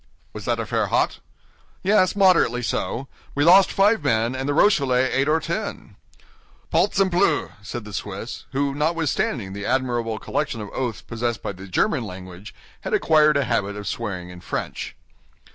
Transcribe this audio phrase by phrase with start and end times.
[0.33, 1.19] "Was that affair hot?"
[1.83, 3.07] "Yes, moderately so.
[3.35, 5.95] We lost five men, and the Rochellais eight or ten."
[6.71, 12.03] "Balzempleu!" said the Swiss, who, notwithstanding the admirable collection of oaths possessed by the German
[12.03, 14.95] language, had acquired a habit of swearing in French.